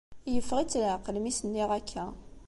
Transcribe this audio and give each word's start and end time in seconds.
Yeffeɣ-itt 0.33 0.79
leɛqel 0.81 1.15
mi 1.19 1.31
s-nniɣ 1.37 1.69
akka. 1.77 2.05